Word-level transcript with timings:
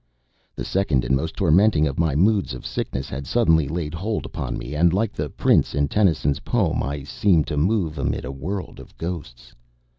The 0.55 0.65
second 0.65 1.05
and 1.05 1.15
most 1.15 1.35
tormenting 1.35 1.85
of 1.85 1.99
my 1.99 2.15
moods 2.15 2.55
of 2.55 2.65
sickness 2.65 3.07
had 3.07 3.27
suddenly 3.27 3.67
laid 3.67 3.93
hold 3.93 4.25
upon 4.25 4.57
me, 4.57 4.73
and 4.73 4.91
like 4.91 5.13
the 5.13 5.29
Prince 5.29 5.75
in 5.75 5.87
Tennyson's 5.89 6.39
poem, 6.39 6.81
"I 6.81 7.03
seemed 7.03 7.45
to 7.53 7.55
move 7.55 7.99
amid 7.99 8.25
a 8.25 8.31
world 8.31 8.79
of 8.79 8.97
ghosts." 8.97 9.53